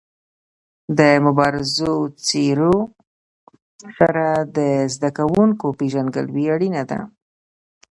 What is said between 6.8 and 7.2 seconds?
ده.